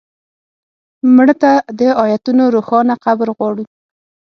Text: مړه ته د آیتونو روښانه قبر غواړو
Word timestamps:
مړه 1.15 1.35
ته 1.41 1.51
د 1.79 1.81
آیتونو 2.03 2.43
روښانه 2.55 2.93
قبر 3.05 3.27
غواړو 3.37 3.63